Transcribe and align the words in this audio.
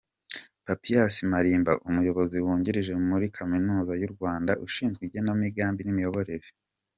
Papias 0.65 1.15
Malimba, 1.31 1.73
umuyobozi 1.89 2.37
wungirije 2.45 2.93
muri 3.07 3.25
kaminuza 3.37 3.93
y’u 4.01 4.11
Rwanda 4.13 4.51
ushinzwe 4.65 5.01
igenamigambi 5.05 5.81
n’imiyoborere. 5.83 6.47